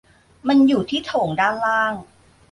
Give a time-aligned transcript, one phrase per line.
[0.47, 1.93] มันอยู่ที่โถงด้านล่าง